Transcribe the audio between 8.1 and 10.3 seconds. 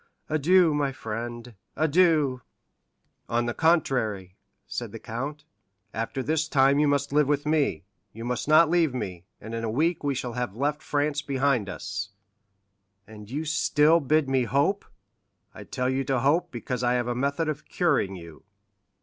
must not leave me, and in a week we